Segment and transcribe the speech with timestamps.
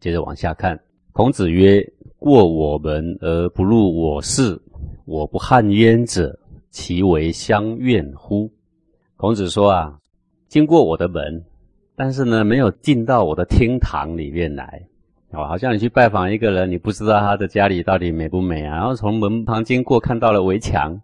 [0.00, 0.78] 接着往下看，
[1.12, 1.84] 孔子曰
[2.18, 4.60] ：“过我门而不入我室，
[5.04, 6.38] 我不汉焉者，
[6.70, 8.50] 其为乡怨乎？”
[9.16, 9.98] 孔子说啊，
[10.46, 11.44] 经过我的门，
[11.96, 14.80] 但是呢，没有进到我的厅堂里面来。
[15.32, 18.76] 哦，好像你去拜访一个人，你不知道他的家里到底美不美啊？
[18.76, 20.98] 然后从门旁经过，看到了围墙，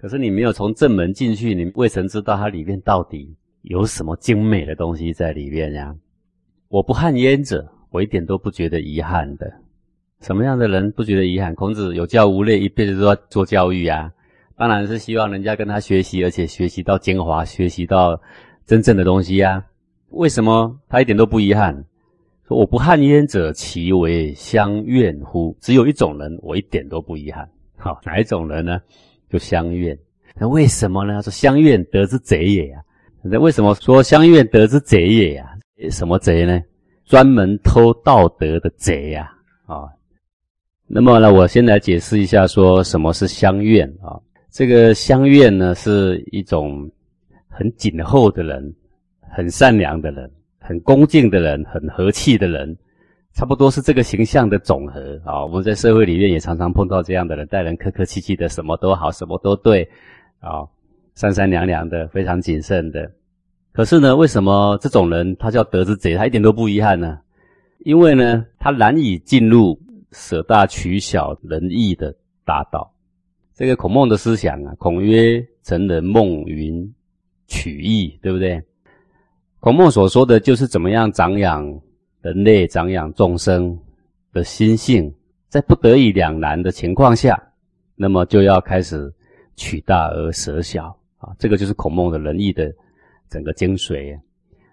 [0.00, 3.32] 可是你没有从正门进去，你未曾知道它里面到底
[3.62, 5.94] 有什么精美的东西在里面呀？
[6.68, 9.52] 我不憾焉者，我一点都不觉得遗憾的。
[10.20, 11.54] 什么样的人不觉得遗憾？
[11.54, 14.12] 孔子有教无类，一辈子都要做教育啊，
[14.56, 18.20] 当然是希望人家跟他学习，而且学习到精华，学习到
[18.66, 19.64] 真正的东西呀。
[20.10, 21.74] 为什么他一点都不遗憾？
[22.46, 25.56] 说我不憾焉者，其为相怨乎？
[25.60, 27.48] 只有一种人，我一点都不遗憾。
[27.76, 28.80] 好，哪一种人呢？
[29.30, 29.98] 就相怨。
[30.36, 31.22] 那为什么呢？
[31.22, 32.82] 说相怨得之贼也呀。
[33.22, 35.48] 那为什么说相怨得之贼也呀？
[35.90, 36.60] 什么贼呢？
[37.10, 39.28] 专门偷道德的贼呀！
[39.66, 39.90] 啊，
[40.86, 44.14] 那么呢，我先来解释一下，说什么是相怨啊？
[44.52, 46.88] 这个相怨呢，是一种
[47.48, 48.72] 很谨厚的人，
[49.28, 50.30] 很善良的人。
[50.60, 52.76] 很恭敬的人，很和气的人，
[53.34, 55.44] 差不多是这个形象的总和啊。
[55.44, 59.82] 我们在社会里面也常常碰到这样的人，待人客客气气的，什么都好，什么都对，
[60.38, 60.62] 啊，
[61.16, 63.10] 三三两两的，非常谨慎的。
[63.80, 67.18] 可是呢，为什么这种人他叫得之贼，他一点都不遗憾呢？
[67.78, 69.80] 因为呢，他难以进入
[70.12, 72.14] 舍大取小、仁义的
[72.44, 72.92] 大道。
[73.54, 76.94] 这个孔孟的思想啊，孔曰：“成人孟云，
[77.46, 78.62] 取义，对不对？”
[79.60, 81.64] 孔孟所说的就是怎么样长养
[82.20, 83.74] 人类、长养众生
[84.30, 85.10] 的心性，
[85.48, 87.42] 在不得已两难的情况下，
[87.96, 89.10] 那么就要开始
[89.56, 91.34] 取大而舍小啊！
[91.38, 92.70] 这个就是孔孟的仁义的
[93.30, 94.18] 整个精髓。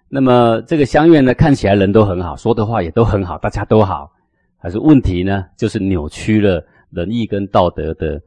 [0.08, 4.10] 那么这个相愿呢，看起来人都很好，说的话也都很好，大家都好，
[4.56, 5.44] 还是问题呢？
[5.56, 8.20] 就是扭曲了仁义跟道德的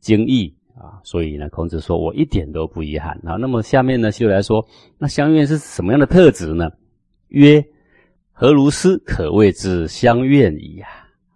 [0.00, 0.54] 精义。
[0.80, 3.34] 啊，所以呢，孔子说我一点都不遗憾啊。
[3.34, 4.64] 那么下面呢，就来说，
[4.96, 6.70] 那相怨是什么样的特质呢？
[7.30, 7.64] 曰：
[8.30, 10.86] 何如斯可谓之相怨矣呀？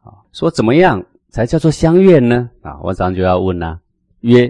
[0.05, 2.49] 啊，说怎么样才叫做相怨呢？
[2.61, 3.81] 啊，我常就要问呐。
[4.21, 4.49] 曰：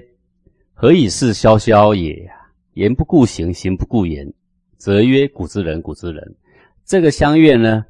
[0.75, 2.35] 何以是萧萧也呀？
[2.75, 4.33] 言不顾行，行不顾言，
[4.77, 6.35] 则曰古之人，古之人。
[6.85, 7.85] 这个相悦呢，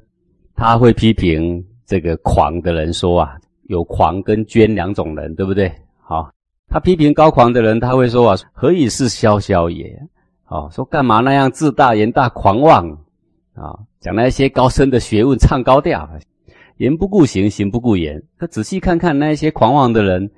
[0.55, 5.71] 他会批评这个狂的人说啊，有狂跟捐两种人，对不对？
[5.99, 6.29] 好。
[6.69, 9.95] 他批评高狂的人，他会说啊：“何以是萧萧也？”
[10.47, 12.89] 哦，说干嘛那样自大、言大、狂妄
[13.53, 13.77] 啊？
[13.99, 16.09] 讲那些高深的学问，唱高调，
[16.77, 18.21] 言不顾行，行不顾言。
[18.37, 20.31] 可仔细看看那些狂妄的人，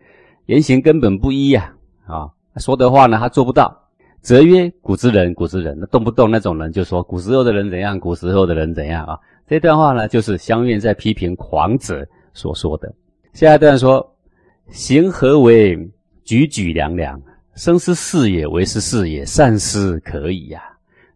[0.47, 1.73] 言行根本不一呀！
[2.05, 3.84] 啊，说的话呢，他做不到。
[4.25, 7.99] 则曰：“古之人，古之人。”动不动那种人就说：“古时候的人怎样？
[7.99, 12.03] 古时候的人怎样？”啊，这段话呢，就是相愿在批评狂者
[12.33, 12.91] 所说的。
[13.33, 14.03] 下一段说
[14.71, 15.77] ：“行何为？”
[16.25, 17.21] 举举凉凉，
[17.53, 20.59] 生思事也，为是事也，善思可以呀。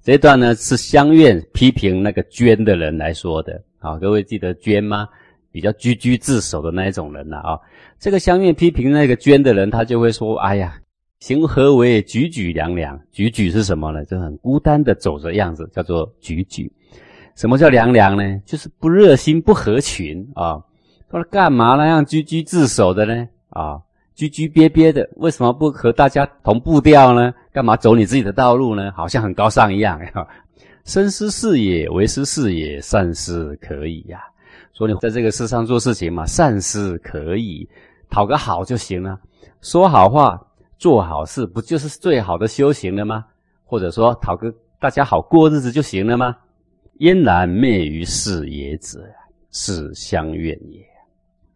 [0.04, 3.98] 这段呢是相愿批评那个捐的人来说的啊。
[3.98, 5.08] 各位记得捐吗？
[5.52, 7.60] 比较居居自守的那一种人呐啊。
[7.98, 10.80] 这个相愿批评那个捐的人，他就会说：哎呀，
[11.20, 12.02] 行何为？
[12.04, 14.06] 举举凉凉，举举是什么呢？
[14.06, 16.72] 就很孤单的走着样子，叫做举举。
[17.36, 18.42] 什么叫凉凉呢？
[18.46, 20.62] 就是不热心、不合群啊。
[21.10, 23.28] 他说干嘛那样居居自守的呢？
[23.50, 23.80] 啊。
[24.16, 27.34] 居居憋憋的，为什么不和大家同步调呢？
[27.54, 28.92] 干嘛走你自己的道路呢？
[28.92, 29.98] 好像很高尚一样。
[30.84, 34.20] 深思事也，为师事也，善思可以呀。
[34.74, 37.66] 说你在这个世上做事情嘛，善思可以，
[38.10, 39.18] 讨个好就行了。
[39.62, 40.38] 说好话，
[40.80, 43.26] 做好事，不就是最好的修行了吗？
[43.66, 46.36] 或者说讨个大家好过日子就行了吗？
[47.00, 49.04] 焉然灭于事也者，
[49.52, 50.80] 是相怨也。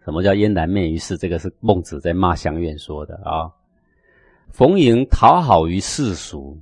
[0.03, 1.17] 什么叫燕然媚于世？
[1.17, 3.49] 这个是孟子在骂乡愿说的啊。
[4.51, 6.57] 逢迎讨好于世俗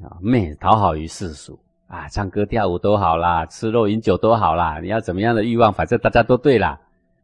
[0.00, 1.58] 啊，媚讨好于世俗
[1.88, 6.80] 啊，唱歌跳舞都好啦，吃肉饮酒都好啦，你要怎么样的欲望，反正大家都对啦。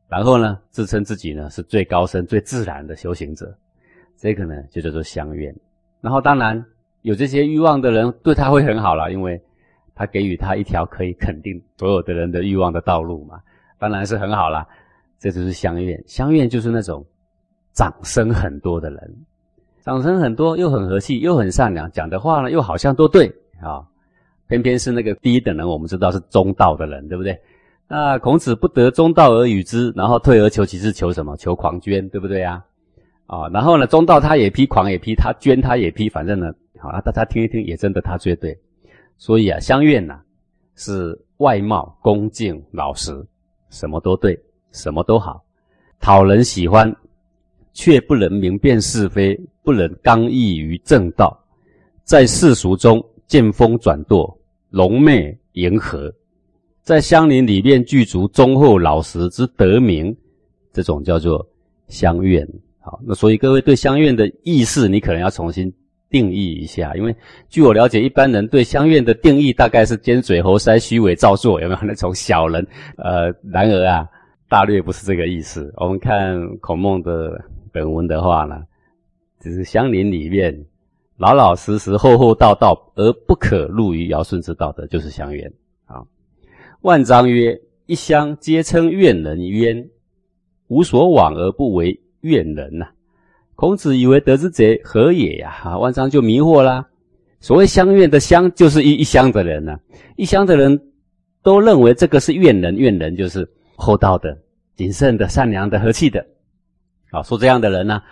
[0.08, 3.56] 然后呢，自称自己呢是最高深、最自然的修行者，
[4.22, 5.52] 这个呢就叫做相愿。
[6.00, 6.64] 然后当然
[7.00, 9.42] 有这些欲望的人，对他会很好了，因为
[9.96, 13.40] 他给予他一条可以肯定所有的人的欲望的道路嘛，
[13.80, 14.64] 当然是很好了。
[15.18, 17.04] 这就是相愿，相愿就是那种
[17.72, 19.16] 掌声很多的人，
[19.80, 23.26] 掌声很多又很和气又很善良，讲的话呢又好像都对
[23.60, 23.84] 啊。
[24.46, 27.36] 偏偏是那个第一等人，我们知道是中道的人，对不对？
[27.88, 31.36] 那孔子不得中道而与之，然后退而求其次，求什么？
[31.36, 32.62] 求狂捐，对不对呀？
[33.26, 38.58] 啊，然后呢，中道他也批，狂也批，他捐他也批，反正呢，好啊，大家听一听，也真的他最对。
[39.16, 40.20] 所以啊，相愿呐
[40.74, 43.14] 是外貌恭敬老实。
[43.70, 44.38] 什么都对，
[44.70, 45.42] 什么都好，
[45.98, 46.94] 讨人喜欢，
[47.72, 51.34] 却不能明辨是非，不能刚毅于正道，
[52.04, 56.12] 在世俗中见风转舵，龙媚迎合，
[56.82, 60.14] 在乡邻里面具足忠厚老实之德名，
[60.70, 61.46] 这种叫做
[61.88, 62.46] 相愿。
[62.82, 65.72] 好，那所以各位对乡愿的意思，你可能要重新。
[66.10, 67.16] 定义一下，因为
[67.48, 72.62] 据我了解，一般人对乡愿的定义大概是尖嘴猴腮、虚伪造作，有没有 那种小人？
[72.98, 74.06] 呃，然而啊，
[74.46, 75.72] 大略不是这个意思。
[75.78, 77.42] 我们看孔孟的
[77.72, 78.62] 本文的话呢，
[79.40, 80.54] 只是乡邻里面
[81.16, 85.50] 老老实实、厚厚道道而不可入于尧舜之道的，就是相愿
[85.86, 86.04] 啊。
[86.82, 89.88] 万章曰：“一乡皆称怨人冤，
[90.68, 92.88] 无所往而不为怨人呐。”
[93.54, 95.54] 孔子以为得之者何也呀？
[95.62, 96.84] 啊，万章就迷惑啦。
[97.38, 99.78] 所谓乡怨的乡，就是一一乡的人呢。
[100.16, 100.80] 一乡的人
[101.42, 104.36] 都认为这个是怨人，怨人就是厚道的、
[104.74, 106.24] 谨慎的、善良的、和气的。
[107.10, 108.02] 啊，说这样的人呢，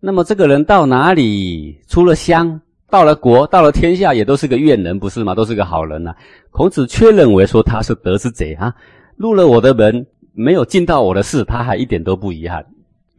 [0.00, 5.34] 那么这个人到哪里，出了乡，到了国，到了天下，也都是个怨人，不是吗？
[5.34, 6.14] 都是个好人呐。
[6.50, 8.74] 孔子却认为说他是得之者啊，
[9.16, 12.64] 入了我的门，没有尽到我的事，他还一点都不遗憾。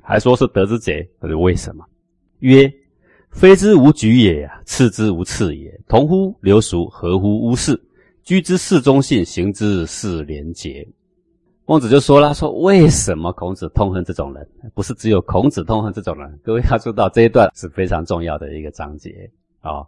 [0.06, 1.86] 还说是得之者，可是为什么？
[2.40, 2.70] 曰：
[3.32, 5.72] 非之无举也，次之无次也。
[5.88, 7.82] 同乎流俗，合乎乌事，
[8.22, 10.86] 居之事中性，行之事廉洁。
[11.66, 14.46] 孟子就说了：说为什么孔子痛恨这种人？
[14.74, 16.40] 不是只有孔子痛恨这种人。
[16.44, 19.82] 各位要知道，这一段是非常重要的一个章节啊，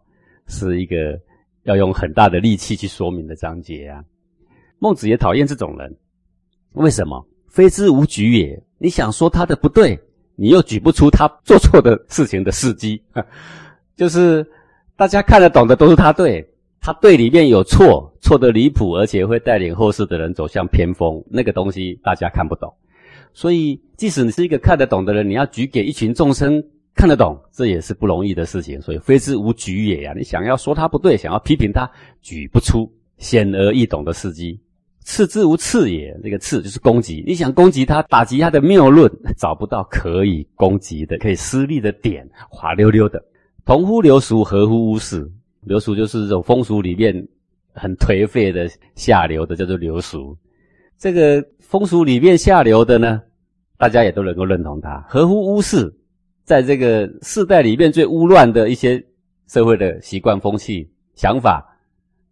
[0.48, 1.20] 是一个
[1.64, 4.02] 要用很大的力气去说明的章节啊。
[4.80, 5.94] 孟子也讨厌这种人，
[6.76, 7.22] 为什么？
[7.50, 8.64] 非之无举也。
[8.77, 10.00] 你想说他的不对，
[10.36, 13.01] 你又举不出他做错的事情的事迹，
[13.95, 14.45] 就是
[14.95, 16.45] 大家看得懂的都是他对，
[16.81, 22.74] 他对里面有错，错的离谱，而且会带领后世的人走向偏锋，那个东西大家看不懂。
[23.33, 26.63] 所以，即使你是一个看得懂的人，你要举给一群众生
[26.94, 28.81] 看得懂，这也是不容易的事情。
[28.81, 30.13] 所以，非之无举也呀！
[30.16, 31.89] 你想要说他不对，想要批评他，
[32.21, 34.57] 举不出显而易懂的事迹。
[35.06, 37.24] 次之无次也，这个次就是攻击。
[37.28, 43.24] 你想攻击他，打击他的谬论， 找不到可以攻击的、可以施力的点，滑溜溜的。
[43.66, 45.31] 同乎流俗，合乎污事。
[45.62, 47.13] 流俗就是这种风俗里面
[47.74, 50.36] 很颓废的、下流的，叫做流俗。
[50.98, 53.22] 这个风俗里面下流的呢，
[53.78, 55.06] 大家也都能够认同他。
[55.07, 55.94] 合乎污事，
[56.44, 59.04] 在这个世代里面最污乱的一些
[59.48, 61.63] 社会的习惯、风气、想法，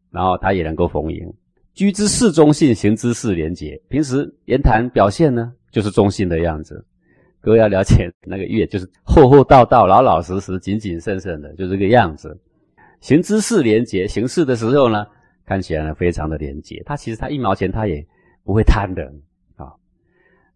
[0.09, 1.31] 然后他也能够逢迎。
[1.73, 3.81] 居之事中性，行之事廉洁。
[3.89, 6.85] 平时言谈表现呢，就是中性的样子。
[7.41, 12.39] 各位要了解，那个月就是厚厚道道、老老实实、谨谨慎慎的，就这个样子。
[13.01, 15.05] 行之事廉洁，行事的时候呢，
[15.45, 16.81] 看起来呢非常的廉洁。
[16.85, 18.05] 他其实他一毛钱他也
[18.43, 19.03] 不会贪的
[19.55, 19.73] 啊。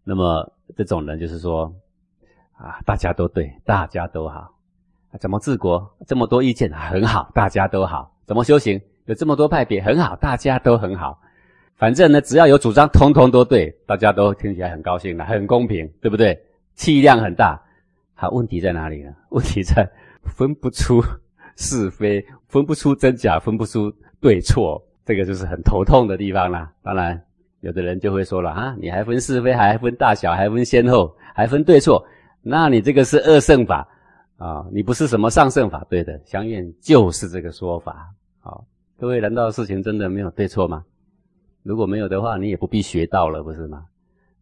[0.04, 1.70] 那么这种人就是说
[2.52, 4.54] 啊，大家都对，大家都好。
[5.20, 5.84] 怎么治国？
[6.06, 8.14] 这么多意见很好，大家都好。
[8.24, 8.80] 怎么修行？
[9.08, 11.18] 有这么多派别，很好，大家都很好。
[11.76, 16.38] 反正呢，只要有主张，通通都对，大家都听起来很高兴了，很公平，对不对？
[16.74, 17.58] 气量很大。
[18.14, 19.10] 好，问题在哪里呢？
[19.30, 19.88] 问题在
[20.24, 21.02] 分不出
[21.56, 23.90] 是非，分不出真假，分不出
[24.20, 26.70] 对错，这个就是很头痛的地方啦。
[26.82, 27.18] 当然，
[27.60, 32.04] 有的人就会说了啊，你还分是非，还分大小，还分先后，还分对错，
[32.42, 33.88] 那你这个是二圣法
[34.36, 35.82] 啊，你不是什么上圣法。
[35.88, 38.06] 对的，相愿就是这个说法。
[38.40, 38.62] 好。
[39.00, 40.84] 各位，难道事情真的没有对错吗？
[41.62, 43.86] 如果没有的话，你也不必学到了，不是吗？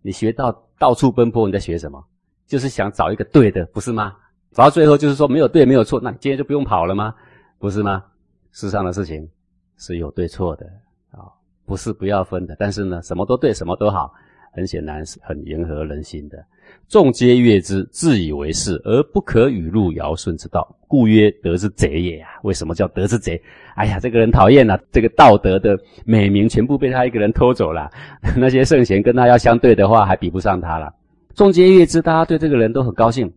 [0.01, 2.03] 你学到到处奔波，你在学什么？
[2.47, 4.17] 就是想找一个对的，不是吗？
[4.53, 7.15] 找到最后就是说没有对，没有错，那你今天就不用跑了吗？
[7.59, 8.03] 不是吗？
[8.51, 9.29] 世上的事情
[9.77, 10.65] 是有对错的
[11.11, 11.29] 啊，
[11.67, 12.57] 不是不要分的。
[12.59, 14.15] 但是呢，什么都对，什么都好，
[14.57, 16.43] 很显然是很迎合人心的。
[16.89, 22.31] 众皆悦之，自以为是，而不可与入尧舜之道，故曰得之贼也啊！
[22.43, 23.41] 为什么叫得之贼？
[23.75, 27.91] 哎呀，这个人讨厌了，这个道德的美名全部被他一个人偷走了。
[28.35, 30.93] 那些圣贤跟他要相对的话，还比不上他了。
[31.35, 33.31] 众皆悦之，大家对这个人都很高兴。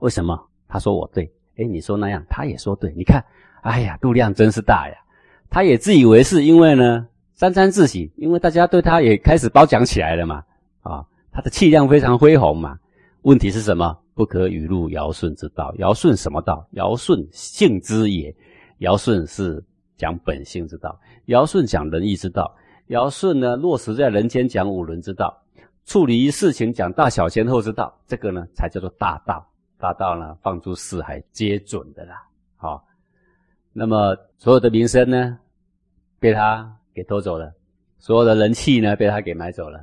[0.00, 0.38] 为什么？
[0.66, 2.92] 他说我对，哎，你说那样，他也说对。
[2.96, 3.24] 你看，
[3.62, 4.94] 哎呀，度量真是大呀！
[5.48, 10.42] 他也自以为是，因为呢，沾沾自喜，因为大家对他也开始褒奖起来了嘛。
[10.84, 12.78] 啊，他的气量非常恢宏嘛。
[13.22, 13.98] 问题是什么？
[14.14, 15.74] 不可语入尧舜之道。
[15.78, 16.64] 尧舜什么道？
[16.72, 18.32] 尧舜性之也。
[18.78, 19.64] 尧舜是
[19.96, 21.00] 讲本性之道。
[21.26, 22.54] 尧舜讲仁义之道。
[22.88, 25.36] 尧舜呢，落实在人间讲五伦之道。
[25.86, 27.92] 处理事情讲大小先后之道。
[28.06, 29.44] 这个呢，才叫做大道。
[29.78, 32.22] 大道呢，放诸四海皆准的啦。
[32.56, 32.84] 好，
[33.72, 35.38] 那么所有的名声呢，
[36.20, 37.48] 被他给偷走了；
[37.98, 39.80] 所有的人气呢，被他给买走了。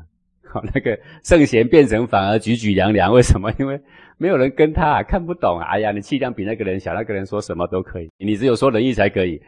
[0.51, 3.49] 好，那个圣贤变成反而举举凉凉，为什么？
[3.57, 3.79] 因为
[4.17, 5.65] 没有人跟他啊看不懂啊。
[5.69, 9.41] 哎呀，你气量比那个人小，那个人说什么都可以，你只有说仁义才可以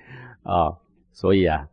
[0.43, 0.72] 啊。
[1.12, 1.67] 所以啊，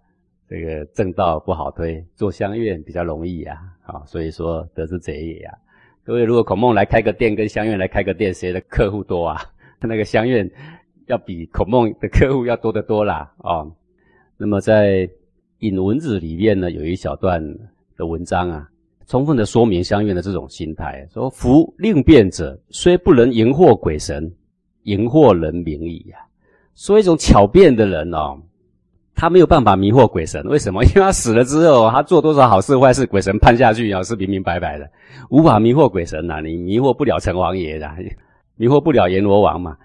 [0.48, 3.56] 这个正道不好推，做香院比较容易啊。
[3.86, 5.52] 啊，所以说得之贼也呀。
[6.04, 9.40] 各位，如果孔孟来开个店，跟香院来开个店，谁的客户多啊？
[9.80, 10.50] 那个香院
[11.06, 13.32] 要比孔孟的客户要多得多啦。
[13.38, 13.72] 哦，
[14.36, 15.08] 那么在
[15.60, 17.42] 引文字里面呢，有一小段
[17.96, 18.68] 的文章啊，
[19.10, 21.04] 充分的说明相应的这种心态。
[21.12, 24.32] 说：“夫令变者，虽不能荧惑鬼神，
[24.84, 26.18] 荧惑人名矣呀。”
[26.76, 28.40] 说一种巧辩的人哦，
[29.16, 30.44] 他没有办法迷惑鬼神。
[30.44, 30.84] 为什么？
[30.86, 34.88] 因为他死了之后，他做多少好事坏事，鬼神判下去啊，是明明白白的，
[35.28, 36.40] 无法迷惑鬼神呐。
[36.40, 37.90] 你迷惑不了城隍爷的，
[38.54, 39.76] 迷惑不了阎罗王嘛。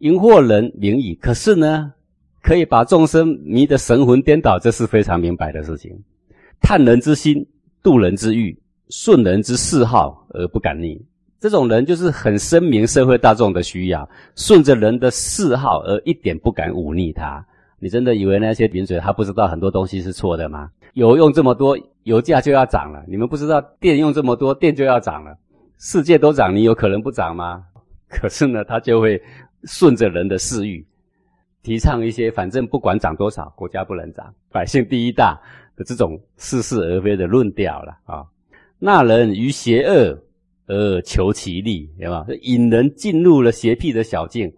[0.00, 1.94] 荧惑人名矣，可是呢？
[2.42, 5.98] 可以把众生迷得神魂颠倒，这是非常明白的事情。
[6.60, 7.46] 探人之心，
[7.82, 8.56] 度人之欲，
[8.88, 11.00] 顺人之嗜好而不敢逆。
[11.38, 17.44] 这种人就是很深明社会大众的需要，顺着人的嗜好而一点不敢忤逆他。
[17.78, 20.70] 你真的以为那些名嘴他不知道很多东西是错的吗？
[20.94, 23.02] 油用这么多，油价就要涨了。
[23.08, 25.34] 你们不知道电用这么多，电就要涨了。
[25.78, 27.64] 世界都涨，你有可能不涨吗？
[28.10, 29.18] 可是呢，他就会
[29.64, 30.84] 顺着人的私欲。
[31.62, 35.40] 提倡一些反正不管涨多少，国家不能涨，百姓第一大
[35.80, 38.22] 的这种似是而非的论调了啊！
[38.78, 40.22] 那人于邪恶
[40.66, 42.26] 而求其利，对吧？
[42.42, 44.52] 引人进入了邪僻的小径，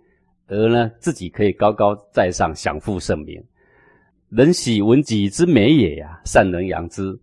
[0.48, 3.40] 而呢自己可以高高在上，享负盛名。
[4.30, 7.16] 人喜闻己之美也呀，善人扬之；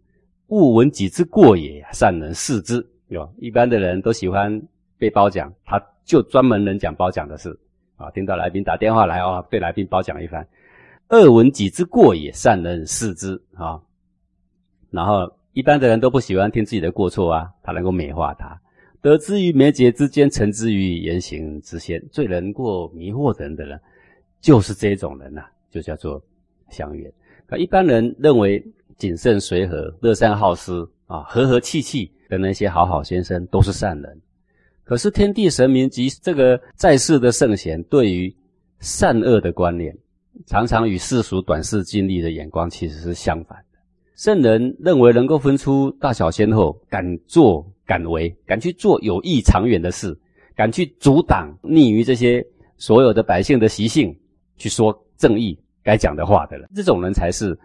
[0.48, 2.82] 恶闻己之过也，善能示之。
[3.10, 4.50] 有一般的人都喜欢
[4.98, 7.54] 被褒奖，他就专门能讲褒奖的事。
[7.98, 10.48] 啊，听到来宾打电话来哦，对来宾褒奖一番。
[11.10, 13.82] 恶闻己之过也，善能示之啊。
[14.92, 18.60] 然后一般的人都不喜欢听自己的过错啊，他能够美化他。
[19.02, 23.80] 得之于眉睫之间，成之于言行之先，最能够迷惑人的人，
[24.42, 26.22] 就是这种人呐，就叫做
[26.70, 27.12] 相远。
[27.48, 28.64] 可一般人认为
[28.98, 34.22] 谨慎随和、乐善好施啊、和和气气的那些好好先生都是善人。
[34.84, 38.36] 可是天地神明及这个在世的圣贤，对于
[38.80, 39.96] 善恶的观念，
[40.46, 43.58] 常常与世俗短视尽力的眼光其实是相反。
[44.20, 50.14] 圣人认为能够分出大小先后，敢做敢为，敢去做有益长远的事，
[50.58, 52.46] 敢去阻挡逆于这些
[52.76, 54.14] 所有的百姓的习性，
[54.58, 57.58] 去说正义该讲的话的人，这种人才是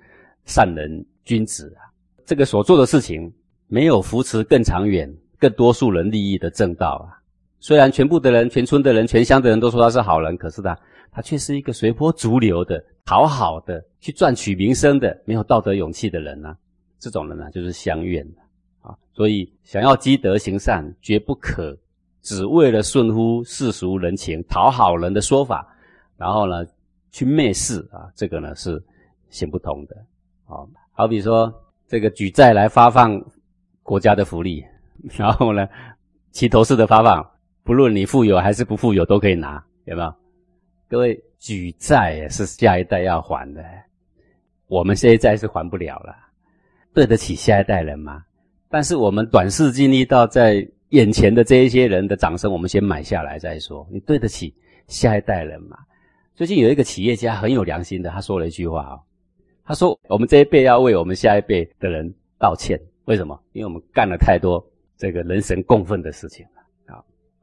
[0.44, 1.90] 善人君子啊！
[2.25, 3.32] 这个所做的事情，
[3.66, 5.12] 没有扶持更长远。
[5.37, 7.18] 更多数人利益的正道啊！
[7.58, 10.78] 虽然全部的人、全村的人、全乡的人都说他是好人，可是他
[11.11, 16.56] 他却是一个随波逐流的、讨好的、去赚取名声的、没有道德勇气的人呢。
[16.99, 18.40] 这种人呢，就是相怨的
[18.80, 18.96] 啊！
[19.12, 21.76] 所以，想要积德行善，绝不可
[22.23, 25.68] 只为了顺乎世俗人情、讨好人的说法，
[26.16, 26.64] 然后呢
[27.11, 28.08] 去媚世啊！
[28.14, 28.82] 这个呢是
[29.28, 29.96] 行不通的
[30.46, 30.64] 啊！
[30.92, 31.52] 好比说，
[31.87, 33.23] 这个举债来发放
[33.82, 34.64] 国家的福利。
[35.18, 35.68] 然后呢，
[36.30, 37.23] 齐头式的发放，
[37.64, 40.14] 不论你富有还是不富有，都可以拿，有没有？
[40.88, 43.62] 各位举债是下一代要还的，
[44.66, 46.16] 我们现在是还不了了，
[46.94, 48.24] 对得起下一代人吗？
[48.70, 53.86] 但是我们短视经历到在眼前的这一些人的掌声，我们先买下来再说。
[53.92, 54.54] 你对得起
[54.86, 55.76] 下一代人吗？
[56.34, 58.98] 最近有一个企业家很有良心的，他说了一句话啊，
[59.66, 63.38] 他说：“我们这一辈要为我们下一辈的人道歉，为什么？
[63.52, 66.46] 因为我们干了太多。”这个人神共愤的事情，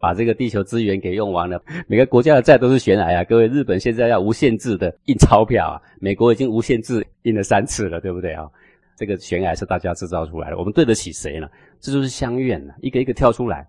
[0.02, 3.24] 把这个地球资源给用完了，每个国家的债都是悬崖啊！
[3.24, 8.50] 各位，日本现在要无限制的印钞票啊，美国已经无限制印了三次了，对不对啊？
[8.98, 11.48] 这个悬崖是大家制造出来的，我们对得起谁呢？
[11.80, 13.68] 这就是相怨呐，一个一个跳出来。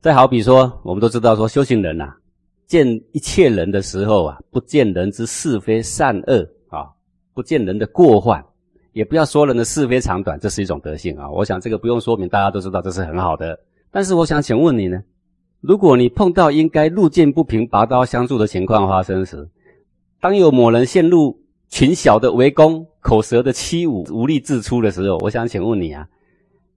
[0.00, 2.14] 再好比说，我们都知道说，修行人呐，
[2.66, 6.88] 见一切人的时候啊，不见人之是非善恶啊，
[7.34, 8.42] 不见人的过患。
[8.92, 11.30] 也不要说人的是非长短，这是一种德性啊！
[11.30, 13.56] 我想这个不用说明，大家都知道这是很好的。
[13.88, 15.00] 但是我想请问你呢，
[15.60, 19.46] 如果你碰到应该路见不平拔刀相助的情况发生时，
[20.18, 21.38] 当有某人陷入
[21.68, 26.06] 群小的围攻、口舌的欺侮、无力自出的时候，我想请问你啊，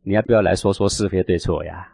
[0.04, 1.88] 你要不要来说说是非对错呀？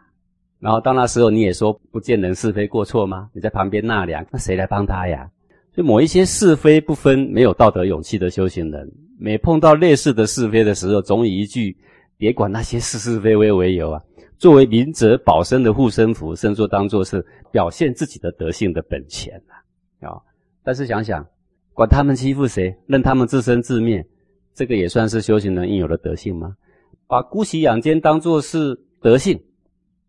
[0.58, 3.30] 然后到那时候你也说不见人是非过错吗？
[3.32, 5.30] 你在旁边纳凉，那谁来帮他呀？
[5.74, 8.92] 就某一些是非不分、没有道德勇气的修行人。
[9.16, 11.76] 每碰到类似的是非的时候，总以一句
[12.18, 14.02] “别管那些是是非非”为由啊，
[14.40, 19.40] 作为明哲保身的护身符，甚至当作是表现自己的德性的本钱
[20.00, 20.08] 啊！
[20.08, 20.16] 啊，
[20.64, 21.24] 但是想想，
[21.74, 24.02] 管他们欺负谁，任他们自生自灭，
[24.54, 26.56] 这个也算是修行人应有的德性吗？
[27.06, 29.38] 把姑息养奸当作是德性，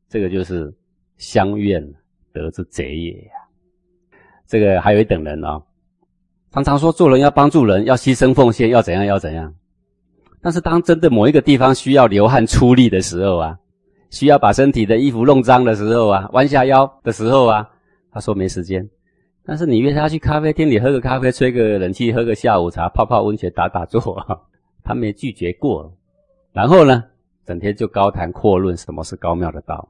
[0.07, 0.73] 这个就是
[1.17, 1.85] 相怨
[2.31, 3.33] 德之贼也呀。
[4.47, 5.61] 这个还有一等人啊，
[6.51, 9.53] 常常说做人要帮助人，要牺牲奉献，要怎样要怎样。
[10.41, 13.57] 但是当真的某一个地方需要流汗出力的时候啊，
[14.11, 17.67] 需要把身体的衣服弄脏的时候啊，弯下腰的时候啊，
[18.11, 18.87] 他说没时间。
[19.43, 24.23] 但是你约他去咖啡厅里喝个咖啡，吹个冷气，喝个下午茶，泡泡温泉，打打坐，
[24.83, 25.91] 他没拒绝过。
[26.53, 27.03] 然后呢，
[27.43, 29.89] 整天就高谈阔论什么是高妙的道，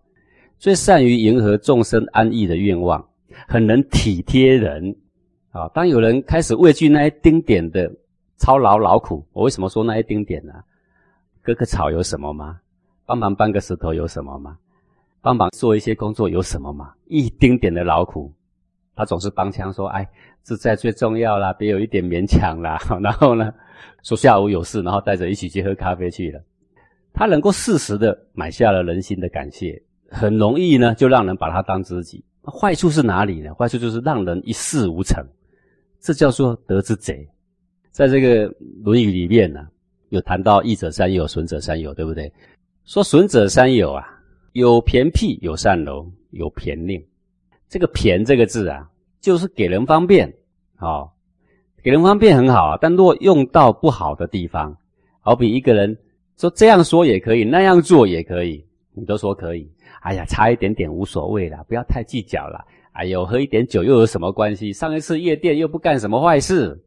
[0.57, 3.05] 最善于迎合众生安逸的愿望，
[3.45, 4.95] 很能体贴人。
[5.51, 7.91] 啊，当有人开始畏惧那一丁点的。
[8.37, 10.51] 操劳劳苦，我为什么说那一丁点呢？
[11.43, 12.59] 割个草有什么吗？
[13.05, 14.57] 帮忙搬个石头有什么吗？
[15.21, 16.93] 帮忙做一些工作有什么吗？
[17.05, 18.33] 一丁点的劳苦，
[18.95, 20.09] 他总是帮腔说：“哎，
[20.41, 22.79] 自在最重要啦，别有一点勉强啦。
[23.03, 23.53] ”然后呢，
[24.01, 26.41] 说下午有事，然后带着一起去喝咖啡去了。
[27.13, 29.79] 他能够适时的买下了人心的感谢，
[30.09, 32.23] 很容易呢就让人把他当知己。
[32.43, 33.53] 坏处是哪里呢？
[33.53, 35.23] 坏处就是让人一事无成，
[35.99, 37.29] 这叫做得之贼。
[37.91, 38.49] 在这个
[38.83, 39.67] 《论语》里面呢，
[40.09, 42.33] 有谈到益者三友，损者三友，对不对？
[42.85, 44.05] 说损者三友啊，
[44.53, 47.01] 有偏僻，有善柔，有偏佞。
[47.69, 48.89] 这个“偏”这个字啊，
[49.21, 50.33] 就是给人方便，
[50.79, 51.09] 哦，
[51.81, 52.77] 给人方便很好啊。
[52.81, 54.75] 但若用到不好的地方，
[55.21, 55.97] 好比一个人
[56.37, 59.71] 说这样说也可以，那样做也可以，你都说可以。
[60.01, 62.65] 哎呀，差一点点无所谓啦，不要太计较了。
[62.91, 64.73] 哎呦，喝一点酒又有什么关系？
[64.73, 66.77] 上一次夜店又不干什么坏事。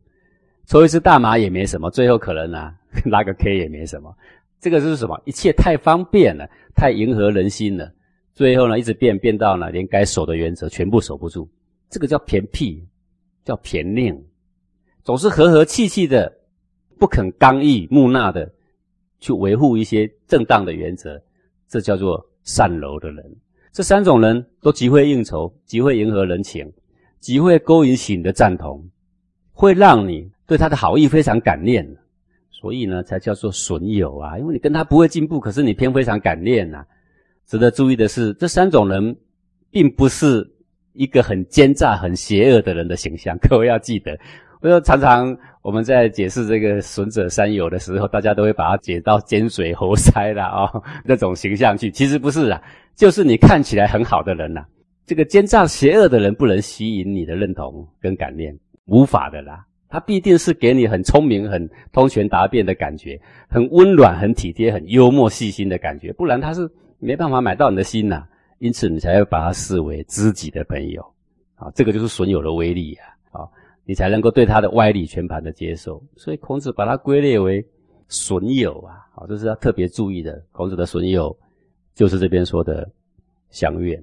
[0.66, 2.74] 抽一次大麻也没什么，最后可能呢
[3.06, 4.14] 拉个 K 也没什么。
[4.60, 5.20] 这个是什么？
[5.24, 7.92] 一切太方便了，太迎合人心了。
[8.32, 11.48] 最后呢，一直变变到呢，连该守的原则全部守不住。
[11.90, 12.82] 这个叫偏僻，
[13.44, 14.18] 叫偏佞，
[15.02, 16.32] 总是和和气气的，
[16.98, 18.50] 不肯刚毅木讷的
[19.20, 21.20] 去维护一些正当的原则。
[21.68, 23.36] 这叫做善柔的人。
[23.72, 26.72] 这三种人都极会应酬，极会迎合人情，
[27.20, 28.88] 极会勾引起你的赞同，
[29.52, 30.30] 会让你。
[30.46, 31.96] 对他的好意非常感念，
[32.60, 34.38] 所以呢，才叫做损友啊。
[34.38, 36.84] 因为你跟他不会进步，可是你偏非常感念呐。
[37.46, 39.14] 值得注意的是，这三种人
[39.70, 40.48] 并不是
[40.92, 43.36] 一个很奸诈、很邪恶的人的形象。
[43.38, 44.16] 各位要记得，
[44.62, 50.70] 我说常常我们在解释这个损者三友的时候，大家都会把它解到尖嘴猴腮的啊
[51.04, 51.90] 那种形象去。
[51.90, 52.62] 其实不是啊，
[52.94, 54.64] 就是你看起来很好的人呐，
[55.04, 59.66] 这个奸诈邪恶的人不能吸引你的认同跟感念，无法的啦。
[59.94, 63.16] 他必定是给你很聪明、很通权达变的感觉，
[63.48, 68.26] 很温暖、很体贴、很幽默、细心的感觉，不然他是没办法买到你的心呐。
[68.58, 71.00] 因此，你才会把他视为知己的朋友
[71.54, 71.70] 啊。
[71.76, 72.96] 这个就是损友的威力
[73.30, 73.42] 啊！
[73.42, 73.48] 啊，
[73.84, 76.02] 你才能够对他的歪理全盘的接受。
[76.16, 77.64] 所以，孔子把它归类为
[78.08, 78.98] 损友啊。
[79.14, 80.44] 啊，这是要特别注意的。
[80.50, 81.38] 孔子的损友，
[81.94, 82.90] 就是这边说的
[83.50, 84.02] 相怨。